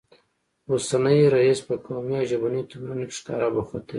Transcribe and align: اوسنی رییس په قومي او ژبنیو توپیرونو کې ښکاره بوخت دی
اوسنی 0.69 1.19
رییس 1.35 1.59
په 1.67 1.73
قومي 1.85 2.15
او 2.19 2.27
ژبنیو 2.29 2.69
توپیرونو 2.69 3.05
کې 3.09 3.15
ښکاره 3.19 3.47
بوخت 3.53 3.73
دی 3.85 3.89